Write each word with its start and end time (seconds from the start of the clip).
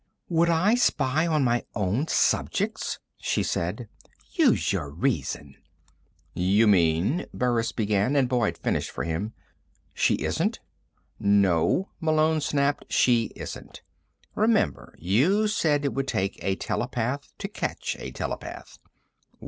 "Would 0.29 0.49
I 0.49 0.73
spy 0.73 1.27
on 1.27 1.43
my 1.43 1.63
own 1.75 2.07
subjects?" 2.07 2.97
she 3.17 3.43
said. 3.43 3.87
"Use 4.31 4.73
your 4.73 4.89
reason!" 4.89 5.53
"You 6.33 6.65
mean...." 6.65 7.27
Burris 7.35 7.71
began, 7.71 8.15
and 8.15 8.27
Boyd 8.27 8.57
finished 8.57 8.89
for 8.89 9.03
him:"... 9.03 9.33
She 9.93 10.15
isn't?" 10.15 10.59
"No," 11.19 11.89
Malone 11.99 12.41
snapped. 12.41 12.85
"She 12.91 13.25
isn't. 13.35 13.83
Remember, 14.33 14.95
you 14.97 15.47
said 15.47 15.85
it 15.85 15.93
would 15.93 16.07
take 16.07 16.43
a 16.43 16.55
telepath 16.55 17.31
to 17.37 17.47
catch 17.47 17.95
a 17.99 18.09
telepath?" 18.09 18.79